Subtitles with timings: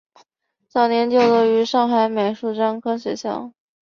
[0.67, 3.53] 早年就读于于上海美术专科学校。